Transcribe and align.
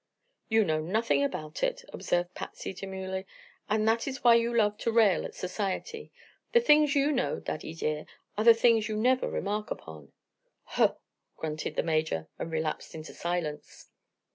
"You 0.49 0.65
know 0.65 0.81
nothing 0.81 1.23
about 1.23 1.61
it," 1.61 1.85
observed 1.93 2.33
Patsy, 2.33 2.73
demurely, 2.73 3.27
"and 3.69 3.87
that 3.87 4.07
is 4.07 4.23
why 4.23 4.33
you 4.33 4.51
love 4.51 4.75
to 4.79 4.91
rail 4.91 5.23
at 5.25 5.35
society. 5.35 6.11
The 6.53 6.59
things 6.59 6.95
you 6.95 7.11
know, 7.11 7.39
Daddy 7.39 7.75
dear, 7.75 8.07
are 8.35 8.43
the 8.43 8.55
things 8.55 8.89
you 8.89 8.97
never 8.97 9.29
remark 9.29 9.69
upon." 9.69 10.11
"Huh!" 10.63 10.95
grunted 11.37 11.75
the 11.75 11.83
Major, 11.83 12.27
and 12.39 12.51
relapsed 12.51 12.95
into 12.95 13.13
silence. 13.13 13.89